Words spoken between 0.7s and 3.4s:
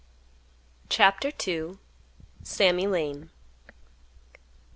CHAPTER II. SAMMY LANE.